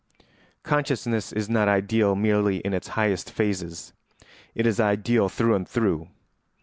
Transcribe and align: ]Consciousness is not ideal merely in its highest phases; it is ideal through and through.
]Consciousness 0.63 1.31
is 1.31 1.47
not 1.47 1.67
ideal 1.67 2.15
merely 2.15 2.57
in 2.61 2.73
its 2.73 2.87
highest 2.97 3.29
phases; 3.29 3.93
it 4.55 4.65
is 4.65 4.79
ideal 4.79 5.29
through 5.29 5.53
and 5.53 5.69
through. 5.69 6.07